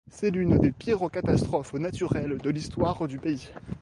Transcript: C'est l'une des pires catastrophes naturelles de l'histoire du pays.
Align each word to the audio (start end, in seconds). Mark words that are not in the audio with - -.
C'est 0.09 0.31
l'une 0.31 0.57
des 0.57 0.71
pires 0.71 1.11
catastrophes 1.11 1.75
naturelles 1.75 2.39
de 2.39 2.49
l'histoire 2.49 3.07
du 3.07 3.19
pays. 3.19 3.49